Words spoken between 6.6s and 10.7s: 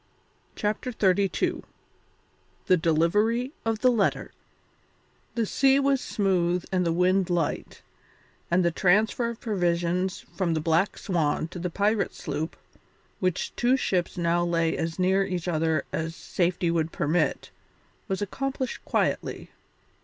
and the wind light, and the transfer of provisions from the